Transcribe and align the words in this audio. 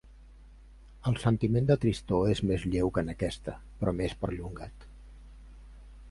El 1.09 1.17
sentiment 1.23 1.67
de 1.71 1.75
tristor 1.83 2.23
és 2.31 2.41
més 2.51 2.65
lleu 2.75 2.91
que 2.95 3.03
en 3.07 3.13
aquesta 3.13 3.55
però 3.83 3.93
més 3.99 4.15
perllongat. 4.23 4.87